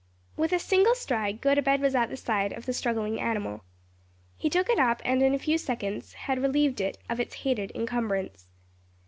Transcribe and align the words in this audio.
With 0.35 0.51
a 0.51 0.57
single 0.57 0.95
stride 0.95 1.41
Gotobed 1.43 1.79
was 1.79 1.93
at 1.93 2.09
the 2.09 2.17
side 2.17 2.53
of 2.53 2.65
the 2.65 2.73
struggling 2.73 3.19
animal. 3.19 3.63
He 4.35 4.49
took 4.49 4.67
it 4.67 4.79
up 4.79 4.99
and 5.05 5.21
in 5.21 5.35
a 5.35 5.37
few 5.37 5.59
seconds 5.59 6.13
had 6.25 6.41
relieved 6.41 6.81
it 6.81 6.97
of 7.07 7.19
its 7.19 7.35
hated 7.43 7.69
incumbrance. 7.75 8.47